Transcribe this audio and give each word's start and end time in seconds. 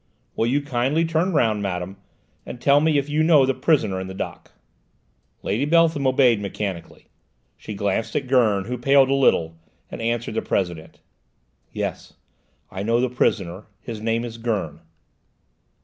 "Will 0.35 0.47
you 0.47 0.63
kindly 0.63 1.05
turn 1.05 1.31
round, 1.31 1.61
madame, 1.61 1.97
and 2.43 2.59
tell 2.59 2.81
me 2.81 2.97
if 2.97 3.07
you 3.07 3.21
know 3.21 3.45
the 3.45 3.53
prisoner 3.53 3.99
in 3.99 4.07
the 4.07 4.15
dock?" 4.15 4.51
Lady 5.43 5.63
Beltham 5.63 6.07
obeyed 6.07 6.41
mechanically; 6.41 7.05
she 7.55 7.75
glanced 7.75 8.15
at 8.15 8.25
Gurn, 8.25 8.65
who 8.65 8.79
paled 8.79 9.09
a 9.11 9.13
little, 9.13 9.57
and 9.91 10.01
answered 10.01 10.33
the 10.33 10.41
President. 10.41 11.01
"Yes, 11.71 12.13
I 12.71 12.81
know 12.81 12.99
the 12.99 13.09
prisoner; 13.11 13.65
his 13.79 14.01
name 14.01 14.25
is 14.25 14.39
Gurn." 14.39 14.79